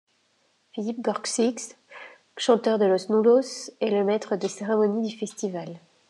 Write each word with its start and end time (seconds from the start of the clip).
Philippe 0.73 1.01
Gorszczyk 1.01 1.59
chanteur 2.35 2.79
de 2.79 2.87
Los 2.87 3.07
Nullos, 3.09 3.69
est 3.81 3.91
le 3.91 4.03
maître 4.03 4.35
de 4.35 4.47
cérémonie 4.47 5.07
du 5.09 5.15
festival. 5.15 5.77